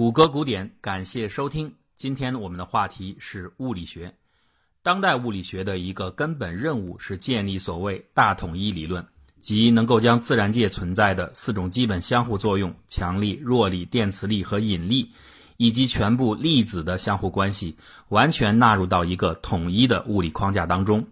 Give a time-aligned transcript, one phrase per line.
[0.00, 1.70] 谷歌古典，感谢收听。
[1.94, 4.10] 今天我们的话题是物理学。
[4.82, 9.06] 当代物理学的一个根本任务是建立所谓大统一理论，
[9.42, 15.06] 即能够将自然界存在的四种基本相互作用——强力、弱力、电磁力和引力，
[15.58, 17.76] 以及全部粒子的相互关系，
[18.08, 21.06] 完全纳入到一个统一的物理框架当中。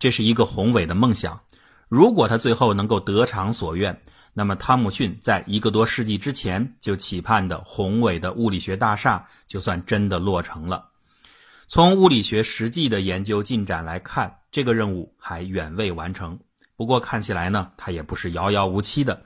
[0.00, 1.40] 这是一个宏伟的梦想。
[1.88, 3.96] 如果他最后能够得偿所愿，
[4.36, 10.90] 那么汤姆逊在一个多世纪之前就期盼的宏伟的物理学大厦，就算真的落成了。
[11.68, 16.38] 从物理学实际的研究进展来看，这个任务还远未完成。
[16.76, 19.22] 不过看起来呢，它也不是遥遥无期的。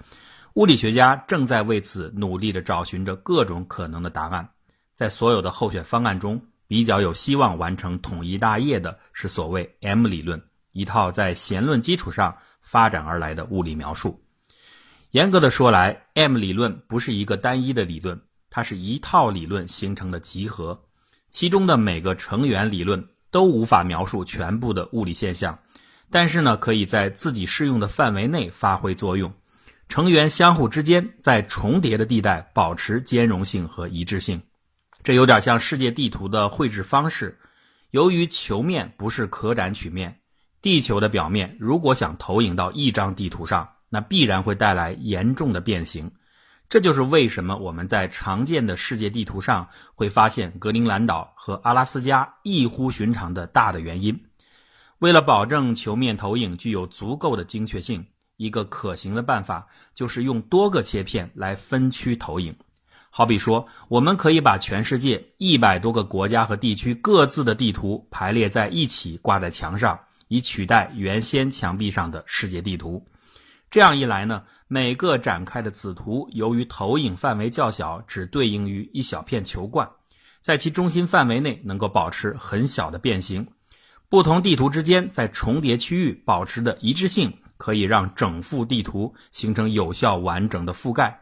[0.54, 4.46] 物理学家正在为此努力地找寻着各种可能的答案。
[4.94, 14.22] 在所有的候选方案中，比较有希望完成统一大业的是所谓 M 理论，一套在弦论基础上发展而来的物理描述。
[15.18, 18.16] 严格的说来，M 理论不是一个单一的理论，
[18.50, 20.80] 它是一套理论形成的集合，
[21.28, 25.58] 其中的每个成员理论都无法描述全部的物理现象，
[26.08, 29.28] 但是呢，可以在自己适用的范围内发挥作用。
[29.88, 34.40] 成员相互之间在重叠的地带保持兼容性和一致性，
[35.02, 37.36] 这有点像世界地图的绘制方式。
[37.90, 40.16] 由于球面不是可展曲面，
[40.62, 43.68] 地球的表面如果想投影到一张地图上。
[43.88, 46.10] 那必然会带来严重的变形，
[46.68, 54.20] 这就是为什么我们在常见的世界地图上会发现格陵兰岛和阿拉斯加异乎寻常的大的原因。
[54.98, 58.04] 为了保证球面投影具有足够的精确性，
[58.36, 62.54] 一个可行的办法就是用多个切片来分区投影。
[63.10, 73.02] 好比说，我们可以把全世界一百多个国家和地区各自的地图排列在一起挂在墙上，以取代原先墙壁上的世界地图。
[73.70, 79.86] 这样一来呢，每个展开的子图由于投影范围较小，只对应于一小片球冠，
[80.40, 83.46] 在其中心范围内能够保持很小的变形。
[84.08, 91.20] 不同地图之间在重叠区域保持的一致性，可以让整幅地图形成有效完整的覆盖。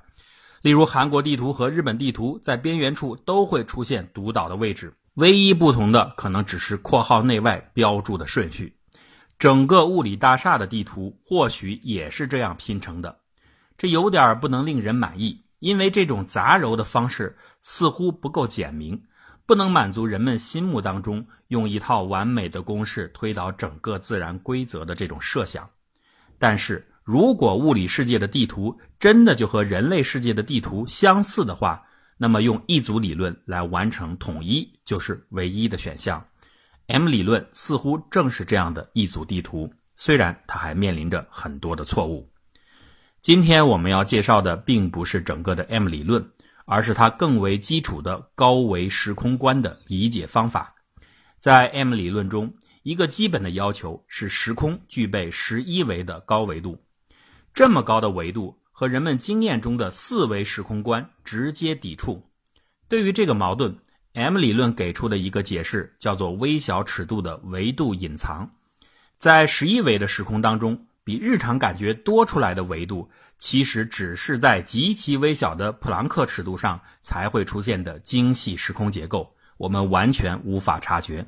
[0.62, 8.75] 例如，韩国地图和日本地图在边缘处都会出现独岛的位置，唯一不同的可能只是括号内外标注的顺序。
[9.38, 13.14] 整个物理大厦的地图或许也是这样拼成的，
[13.76, 19.00] 这有点不能令人满意，因为这种杂糅的方式似乎不够简明，
[19.44, 25.68] 不能满足人们心目当中用一套完美的公式推导整个自然规则的这种设想。
[26.38, 31.82] 但是如果物理世界的地图真的就和人类世界的地图相似的话，
[32.16, 36.26] 那么用一组理论来完成统一就是唯一的选项。
[36.88, 42.30] M 理论似乎正是这样的一组地图，虽然它还面临着很多的错误。
[43.20, 46.24] 今天我们要介绍的并不是整个的 M 理论，
[46.64, 50.72] 而是它更为基础的高维时空观的理解方法。
[51.40, 52.54] 在 M 理论中，
[52.84, 56.80] 一个基本的要求是时空具备十一维的高维度，
[57.52, 62.22] 这么高的维度和人们经验中的四维时空观直接抵触。
[62.88, 63.76] 对于这个矛盾
[64.16, 68.50] ，M 理论给出的一个解释叫做微小尺度的维度隐藏，
[69.18, 81.22] 在十一维的时空当中，比日常感觉多出来的维度，其实只是在极其微小的普朗克尺度上才会出现的精细时空结构，我们完全无法察觉；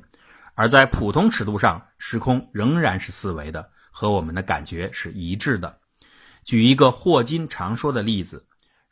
[0.55, 5.77] 而在普通尺度上，时空仍然是四维的，和我们的感觉是一致的。
[6.43, 8.47] 举一个霍金常说的例子。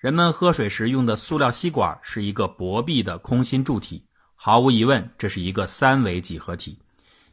[0.07, 4.01] 人们喝水时用的塑料吸管是一个薄壁的空心柱体，
[4.35, 6.79] 毫无疑问，这是一个三维几何体。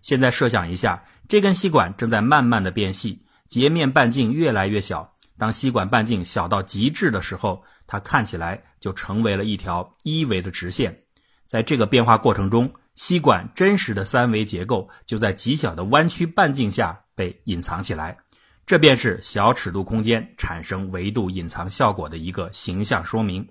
[0.00, 5.08] 现在设想一下，这根吸管正在慢慢的变细，截面半径越来越小。
[5.38, 11.02] 当吸管半径小到极致的时候，它看起来就成为了一条一维的直线。
[11.46, 18.18] 在这个变化过程中，吸管真实的三维结构就在极小的弯曲半径下被隐藏起来。
[18.66, 23.46] 这便是小尺度空间产生维度隐藏效果的一个形象说明。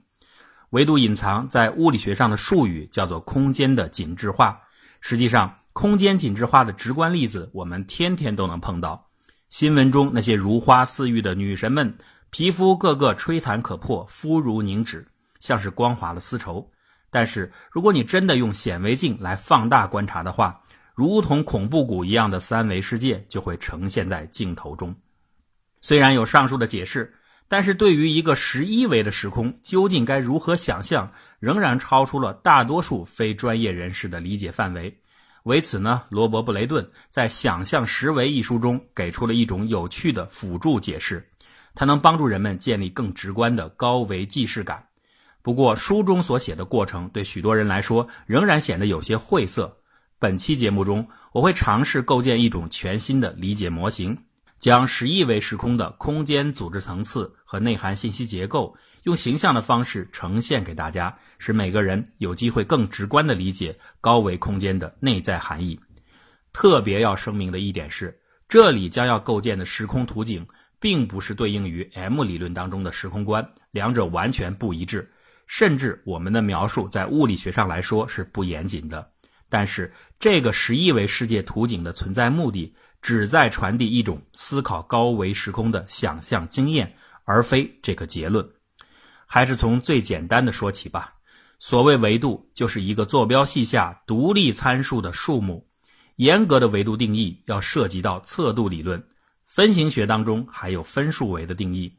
[0.72, 4.60] 维度隐藏在物理学上的术语叫做空间的紧致化。
[5.02, 9.08] 实际上，空间紧致化的直观例子我们天天都能碰到。
[9.50, 11.96] 新闻中那些如花似玉的女神们，
[12.32, 15.08] 皮肤个个吹弹可破，肤如凝脂，
[15.40, 16.68] 像是光滑的丝绸。
[17.12, 20.60] 但是，如果你真的用显微镜来放大观察的话，
[20.94, 24.96] 如同恐怖谷一样的三维世界就会呈现在镜头中。
[25.82, 27.14] 虽然有上述的解释，
[27.48, 34.96] 但是对于一个十一维的时空，究竟该如何想象，仍然超出了大多数非专业人士的理解范围。
[35.44, 41.28] 为此呢，罗伯·布雷顿在《想象十维》一书中给出了一种有趣的辅助解释，
[41.76, 44.82] 它能帮助人们建立更直观的高维既视感。
[45.42, 49.76] 不过书中所写的过程对许多人来说仍然显得有些晦涩。
[50.24, 54.18] 本期节目中，我会尝试构建一种全新的理解模型，
[54.58, 58.74] 将十亿维时空的空间组织层次和内涵信息结构，
[59.04, 65.78] 用形象的方式呈现给大家，使每个人有机会更直观地理解高维空间的内在含义。
[66.54, 68.18] 特别要声明的一点是，
[68.48, 70.48] 这里将要构建的时空图景，
[70.80, 75.12] 并不是对应于 M 理论当中的时空观，两者完全不一致。
[75.48, 79.06] 甚至我们的描述在物理学上来说是不严谨的，
[79.54, 82.74] 但是这个十亿维世界图景的存在目的，
[83.04, 88.50] 旨在传递一种思考高维时空的想象经验，而非这个结论。
[89.28, 91.14] 还是从最简单的说起吧。
[91.60, 95.70] 所谓维度，就是一个坐标系下独立参数的数目。
[96.16, 99.04] 严格的维度定义要涉及到测度理论，
[99.46, 101.96] 分形学当中还有分数维的定义。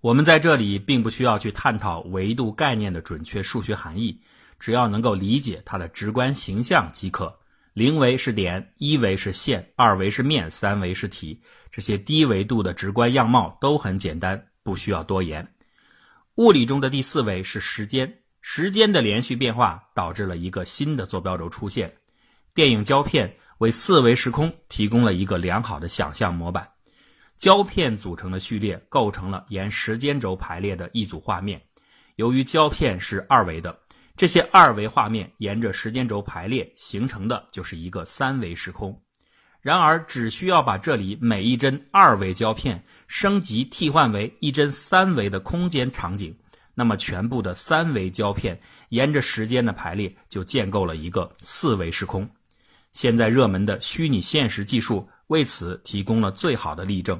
[0.00, 4.22] 我们在这里并不需要去探讨维度概念的准确数学含义，
[4.58, 7.34] 只要能够理解它的直观形象即可。
[7.72, 11.42] 零维是点，一维是线，二维是面，三维是体，
[11.72, 15.46] 这些低维度的直观样貌都很简单，不需要多言。
[16.36, 21.92] 物理中的第四维是时间，时间的连续变化导致了一个新的坐标轴出现。
[22.54, 26.68] 电影胶片为四维时空提供了一个良好的想象模板。
[27.36, 31.60] 胶片组成的序列构成了沿时间轴排列的一组画面。
[32.14, 33.76] 由于胶片是二维的，
[34.16, 38.96] 这些二维画面沿着时间轴排列，形成的就是一个三维时空。
[39.60, 46.36] 然而，只需要把这里每一帧二维胶片升级替换为一帧三维的空间场景，
[46.74, 48.58] 那么全部的三维胶片
[48.90, 52.28] 沿着时间的排列就建构了一个四维时空。
[52.92, 55.08] 现在热门的虚拟现实技术。
[55.28, 57.18] 为此提供了最好的例证，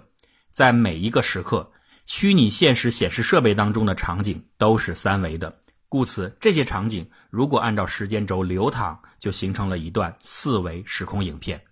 [0.50, 1.72] 在每一个时刻，
[2.04, 5.50] 虚拟现实显示设备当中的场景都是三维的，
[5.94, 11.62] 故此这些场景如果按照时间轴流淌，就形成了一段四维时空影片。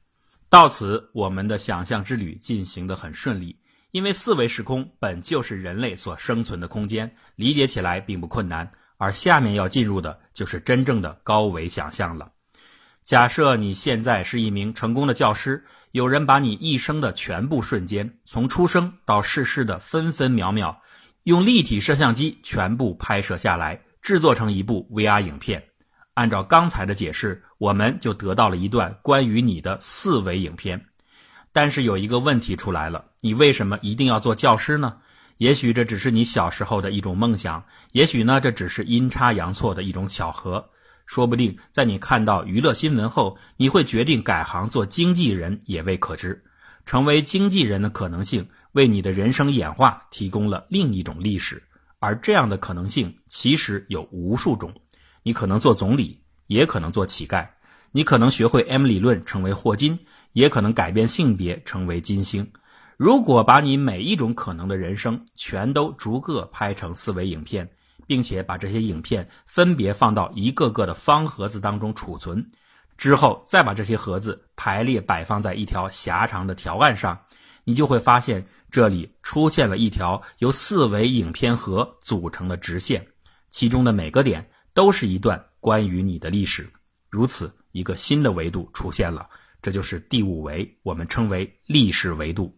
[0.49, 3.59] 到此，我们的想象之旅进行得很顺利，
[3.91, 8.71] 因为四维时空本就是人类所生存的空间，理解起来并不困难。
[8.97, 12.31] 而下面要进入的就是真正的高维想象了。
[13.03, 15.65] 假设你现在是一名成功的教师。
[15.91, 20.81] 有人把你一生的全部瞬间，从出生到逝世的分分秒秒，
[21.25, 25.63] 用立体摄像机全部拍摄下来，制作成一部 VR 影片。
[26.15, 30.85] 按照刚才的解释，我们就得到了一段关于你的四维影片。
[31.53, 34.97] 但是有一个问题出来了：你为什么一定要做教师呢？
[35.39, 40.69] 也许这只是你小时候的一种梦想，也许呢，这只是阴差阳错的一种巧合。
[41.07, 46.43] 说不定在你看到娱乐新闻后，你会决定改行做经纪人，也未可知。
[46.85, 51.63] 成为经纪人的可能性，为你的人生演化提供了另一种历史。
[52.03, 54.71] 而这样的可能性其实有无数种。
[55.23, 57.47] 你可能做总理，也可能做乞丐；
[57.93, 59.99] 你可能学会 M 理论，成为霍金，
[60.33, 62.47] 也可能改变性别，成为金星。
[62.97, 67.67] 如果把你每一种可能的人生全都逐个拍成四维影片。
[68.05, 72.45] 并且把这些影片分别放到一个个的方盒子当中储存，
[72.99, 77.19] 之后再把这些盒子排列摆放在一条狭长的条案上，
[77.65, 83.07] 你就会发现这里出现了一条由四维影片盒组成的直线，
[83.51, 86.69] 其中的每个点都是一段关于你的历史。
[87.09, 89.29] 如此，一个新的维度出现了，
[89.61, 92.57] 这就是第五维，我们称为历史维度。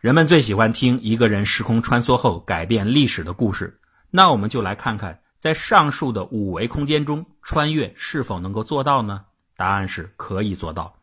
[0.00, 3.80] 人们最喜欢听一个人时空穿梭后改变历史的故事。
[4.10, 9.24] 那我们就来看看，在上述的五维空间中，穿越是否能够做到呢？
[9.56, 10.94] 答案是可以做到。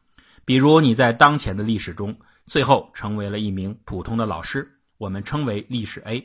[0.46, 6.22] 比如你在当前的历史中，最后成为了一名普通的老师，我们称为历史 A；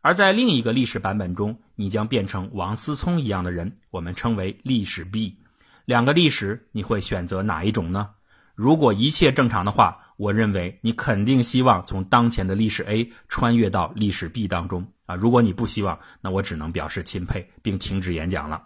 [0.00, 5.36] 而在另一个历史版本中，你将变成王思聪一样的人，我们称为历史 B。
[5.84, 8.10] 两个历史，你会选择哪一种呢？
[8.54, 14.86] 如果一切正常的话，我认为你肯定希望从当前的历史 A 穿越到历史 B 当中。
[15.06, 18.62] 啊，如果你不希望，那我只能表示钦佩，并停止演讲了。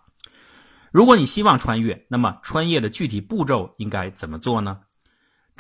[0.91, 4.79] 如果你希望穿越，那么穿越的具体步骤应该怎么做呢？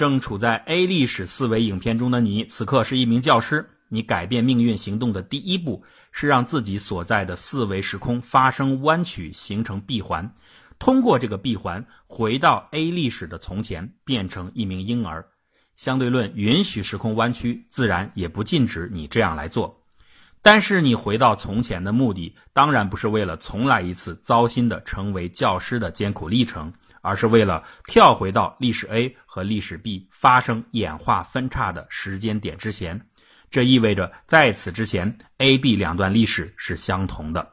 [0.03, 3.65] 正处在 A 历史四维影片中的你，此刻是一名教师。
[3.89, 10.29] 你改变命运行动的第一步是让自己所在的四维时空发生弯曲，形成闭环。
[10.81, 15.25] 通过这个闭环回到 A 历史的从前，变成一名婴儿。
[15.77, 19.85] 相对论允许时空弯曲，自然也不禁止你这样来做。
[20.45, 32.99] 但是你回到从前的目的，当然不是为了重来一次糟心的成为教师的艰苦历程，而是为了跳回到历史 A 和历史 B 发生演化分叉的时间点之前。
[33.51, 37.47] 这意味着在此之前，A、B 两段历史是相同的。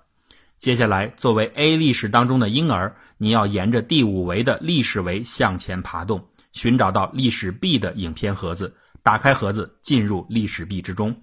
[0.58, 11.16] 接下来，作为 A 历史当中的婴儿，你要沿着第五维的历史维向前爬动，寻找到历史 B 的影片盒子，打开盒子，进入历史 B 之中。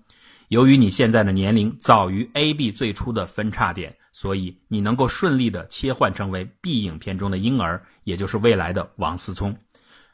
[0.48, 9.54] 由于你现在的年龄早于 A、B 最初的分叉点，所以你能够顺利的切换成为 B 影片中的婴儿，也就是未来的王思聪。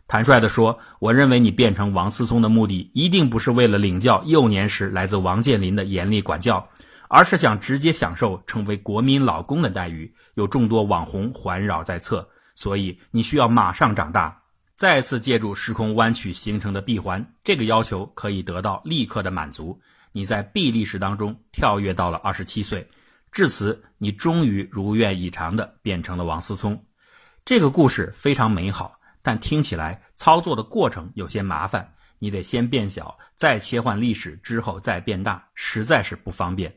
[0.09, 6.68] 坦率地说，我认为你变成王思聪的目的，一定不是为了领教幼年时来自王健林的严厉管教，
[7.09, 12.28] 而是想直接享受成为国民老公的待遇，有众多网红环绕在侧。
[12.56, 14.37] 所以你需要马上长大，
[14.75, 19.80] 再次借助时空弯曲形成的闭环，这个要求可以得到立刻的满足。
[20.11, 22.85] 你在 B 历史当中跳跃到了二十七岁，
[23.33, 26.79] 至此，你终于如愿以偿的变成了王思聪。
[27.47, 31.95] 这个故事非常美好，但听起来操作的过程有些麻烦。
[32.19, 36.73] 你得先变小，再切换历史，之后再变大，实在是不方便。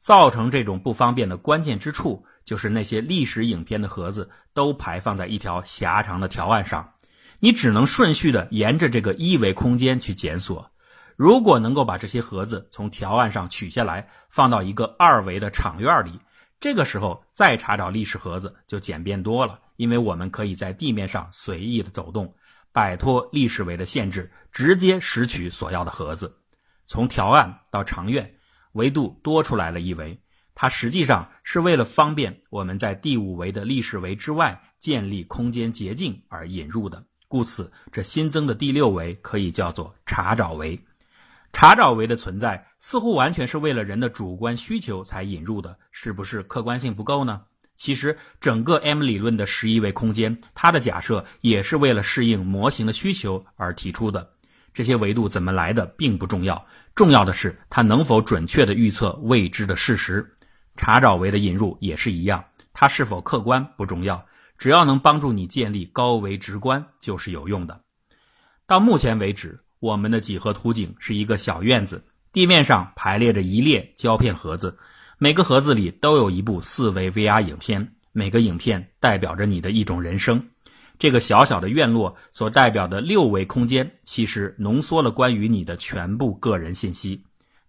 [0.00, 6.94] 造成这种不方便的关键之处，就是那些历史影片的盒子都排放在一条狭长的条案上，
[7.38, 10.68] 你只能顺序的沿着这个一维空间去检索。
[11.16, 16.18] 如果能够把这些盒子从条案上取下来，放到一个二维的场院里，
[16.58, 22.34] 这个时候再查找历史盒子就简便多了，因为我们可以在地面上随意的走动，
[22.72, 26.34] 摆脱历史维的限制，直接拾取所要的盒子。
[26.86, 28.34] 从条案到长院，
[28.72, 30.18] 维度多出来了一维，
[30.54, 40.78] 它实际上是为了方便我们在第五维的历史维之外建立空间捷径而引入的，故此这新增的第六维可以叫做查找维。
[41.52, 47.42] 查找维的存在似乎完全是为了人的主观需求才引入的，是不是客观性不够呢？
[47.76, 54.30] 其实，整个 M 理论的十一维空间，它的假设也是为了适应模型的需求而提出的。
[54.72, 60.34] 这些维度怎么来的并不重要，重要的是它能否准确地预测未知的事实。
[60.76, 62.42] 查找维的引入也是一样，
[62.72, 64.24] 它是否客观不重要，
[64.56, 67.80] 只要能帮助你建立高维直观就是有用的。
[68.66, 69.60] 到目前为止。
[69.82, 72.00] 我们的几何图景是一个小院子，
[72.32, 74.78] 地面上排列着一列胶片盒子，
[75.18, 80.40] 每个盒子里都有一部四维 VR 影片，每个影片代表着你的一种人生。
[81.00, 87.20] 这个小小的院落所代表的六维空间，其实浓缩了关于你的全部个人信息。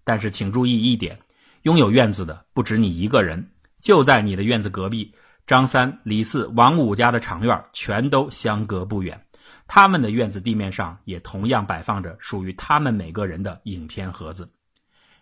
[0.04, 1.18] 但是请注意一点，
[1.64, 3.44] 拥有院子的不止你一个人，
[3.80, 5.12] 就在你的院子隔壁，
[5.48, 9.20] 张三、李四、王五家的长院全都相隔不远。
[9.68, 14.50] 他们的院子地面上也同样摆放着属于他们每个人的影片盒子。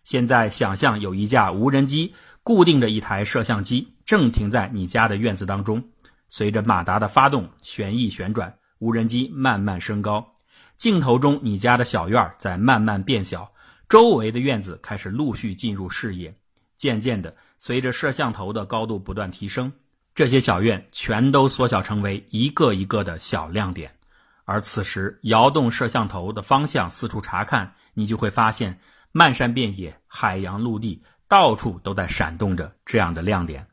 [0.04, 5.84] 现在想象有一架无人机固定着一台摄像机，正停在你家的院子当中。
[6.28, 10.26] 随着马达的发动、旋翼旋转，无人机慢慢升高。
[10.76, 13.52] 镜头中，你家的小院在慢慢变小，
[13.88, 16.36] 周围的院子开始陆续进入视野。
[16.76, 19.72] 渐渐的，随着摄像头的高度不断提升，
[20.16, 23.94] 这些小院全都缩小成为一个一个的小亮点。
[24.52, 28.78] 而此时，摇动摄像头的方向，四处查看，你就会发现，
[29.14, 33.66] 漫山遍野、海洋陆地，到处都在闪动着这样的亮点。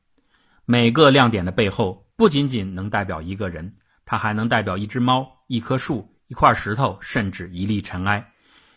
[0.66, 3.68] 每个亮点的背后，不仅仅能代表一个人，
[4.04, 8.25] 它还能代表一只猫、一棵树、一块石头，甚至一粒尘埃。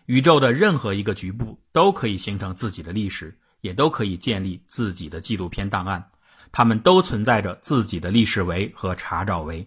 [0.07, 6.03] 宇宙的任何一个局部都可以形成自己的历史，也都可以建立自己的纪录片档案。
[6.51, 9.63] 它们都存在着自己的历史维和查找维。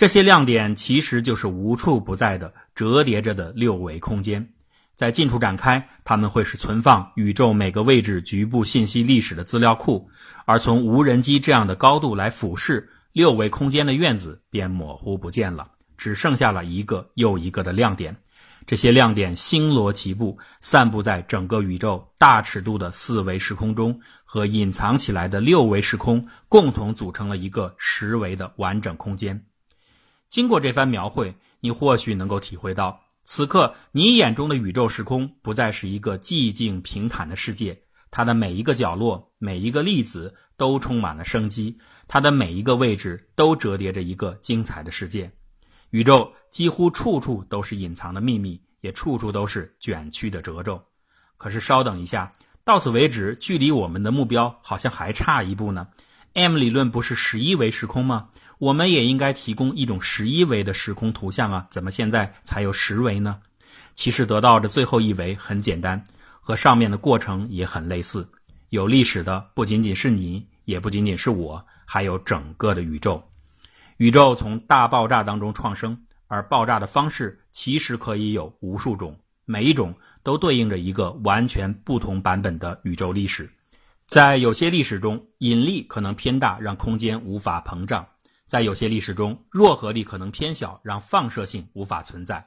[0.00, 4.54] 这些亮点其实就是无处不在的折叠着的六维空间，
[4.96, 10.08] 在近处展开，它们会是存放宇宙每个位置局部信息历史的资料库；
[10.46, 18.16] 而从无人机这样的高度来俯视六维空间的院子，便模糊不见了，只剩下了一个又一个的亮点。
[18.64, 29.38] 这些亮点星罗棋布，散布在整个宇宙大尺度的四维时空中，和隐藏起来的六维时空共同组成了一个十维的完整空间。
[30.30, 37.76] 经过这番描绘，你或许能够体会到，此刻你眼中的宇宙时空不再是一个寂静平坦的世界，
[38.12, 45.28] 它的每一个角落、每一个粒子都充满了生机，它的每一个位置都折叠着一个精彩的世界。
[45.90, 50.80] 宇宙几乎处处都是隐藏的秘密，也处处都是卷曲的褶皱。
[51.38, 52.32] 可是稍等一下，
[52.62, 55.88] 到此为止，距离我们的目标好像还差一步呢。
[56.34, 58.28] M 理论不是十一维时空吗？
[58.60, 63.40] 我们也应该提供一种十一维的时空图像啊，怎么现在才有十维呢？
[63.94, 66.04] 其实得到的最后一维很简单，
[66.42, 68.28] 和上面的过程也很类似。
[68.68, 73.22] 有历史的不仅仅是你，也不仅仅是我，还有整个的宇宙。
[73.96, 83.50] 宇宙从大爆炸当中创生，而爆炸的方式其实可以有无数种，每一种都对应着一个完全不同版本的宇宙历史。
[84.06, 88.04] 在有些历史中，引力可能偏大，让空间无法膨胀；
[88.50, 92.44] 在有些历史中，弱合力可能偏小，让放射性无法存在。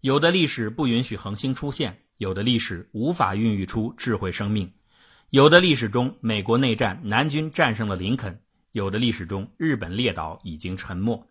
[0.00, 4.68] 有的历史不允许恒星出现，有的历史无法孕育出智慧生命。
[5.30, 8.32] 有的历史中，美国内战，南军战胜了林肯；
[8.72, 11.24] 有的历史中，日本列岛已经沉没。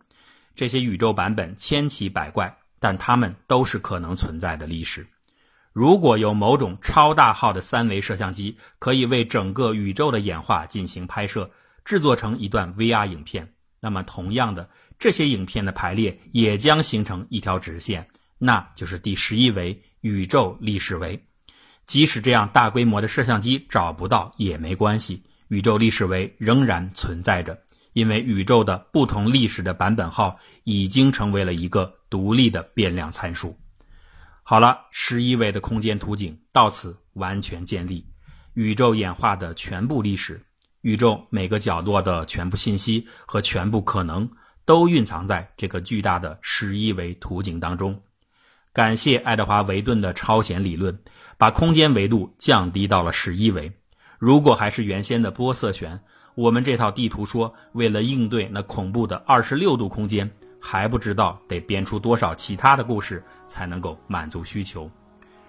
[0.54, 5.06] 这些宇宙版本千奇百怪，但它们都是可能存在的历史。
[5.74, 11.50] 如果有某种超大号的三维摄像机，可以为整个宇宙的演化进行拍摄，
[11.84, 13.46] 制作成一段 VR 影片，
[13.86, 21.24] 那么同样的，这些影片的排列也将形成一条直线，那就是第十一维宇宙历史维。
[21.86, 27.56] 即使这样大规模的摄像机找不到也没关系，宇宙历史维仍然存在着，
[27.92, 33.56] 因为宇宙的不同历史的版本号已经成为了一个独立的变量参数。
[34.42, 38.04] 好了，十一维的空间图景到此完全建立，
[38.54, 40.44] 宇宙演化的全部历史，
[40.86, 44.30] 宇宙每个角落的全部信息和全部可能，
[44.64, 48.00] 都蕴藏在这个巨大的十一维图景当中。
[48.72, 50.96] 感谢爱德华·维顿的超弦理论，
[51.36, 53.72] 把空间维度降低到了十一维。
[54.16, 55.98] 如果还是原先的波色旋，
[56.36, 60.30] 我们这套地图说，为了应对那恐怖的二十六度空间。
[60.60, 64.90] 还不知道得编出多少其他的故事才能够满足需求。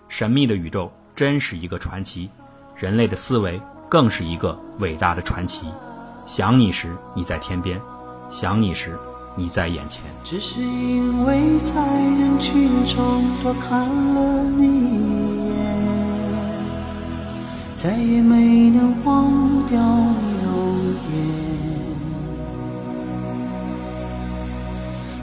[0.10, 2.29] 神秘的宇宙真是一个传奇，
[2.75, 5.67] 人类的思维更是一个伟大的传奇。
[6.25, 7.82] 想你时你在天边，
[8.29, 8.98] 想你时
[9.36, 10.03] 你在眼前。
[10.24, 15.56] 只是因为在人群中多看了你一眼，
[17.77, 19.32] 再也没能忘
[19.67, 20.51] 掉你容
[21.10, 21.15] 颜。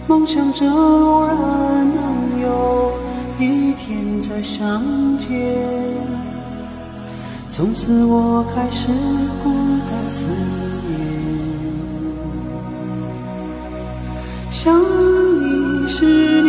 [0.06, 2.92] 梦想着偶然能有
[3.38, 4.80] 一天再相
[5.18, 5.28] 见，
[7.56, 8.88] 从此我开始
[9.44, 9.54] 孤
[9.88, 10.26] 单思
[10.88, 10.98] 念。
[14.50, 16.42] 想你时